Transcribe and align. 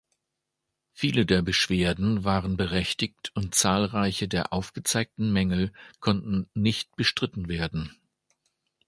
Viele 0.93 1.27
der 1.27 1.43
Beschwerden 1.43 2.23
waren 2.23 2.57
berechtigt 2.57 3.31
und 3.35 3.53
zahlreiche 3.53 4.27
der 4.27 4.51
aufgezeigten 4.51 5.31
Mängel 5.31 5.71
konnten 5.99 6.49
nicht 6.55 6.95
bestritten 6.95 7.47
werden. 7.49 7.95